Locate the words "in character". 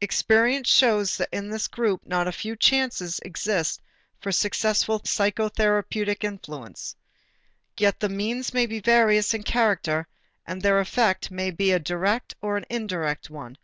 9.34-10.08